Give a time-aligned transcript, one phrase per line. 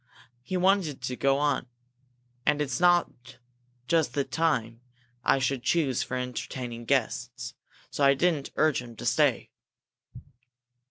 [0.41, 1.67] He wanted to go on,
[2.43, 3.37] and it's not
[3.87, 4.81] just the time
[5.23, 7.53] I should choose for entertaining guests.
[7.91, 9.51] So I didn't urge him to stay."